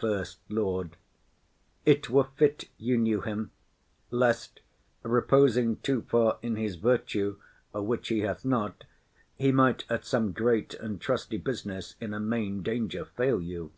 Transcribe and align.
SECOND 0.00 0.26
LORD. 0.48 0.96
It 1.84 2.08
were 2.08 2.24
fit 2.36 2.70
you 2.78 2.96
knew 2.96 3.20
him; 3.20 3.50
lest, 4.10 4.60
reposing 5.02 5.76
too 5.76 6.00
far 6.08 6.38
in 6.40 6.56
his 6.56 6.76
virtue, 6.76 7.38
which 7.74 8.08
he 8.08 8.20
hath 8.20 8.46
not, 8.46 8.84
he 9.36 9.52
might 9.52 9.84
at 9.90 10.06
some 10.06 10.32
great 10.32 10.72
and 10.72 11.02
trusty 11.02 11.36
business, 11.36 11.96
in 12.00 12.14
a 12.14 12.18
main 12.18 12.62
danger 12.62 13.04
fail 13.04 13.42
you. 13.42 13.72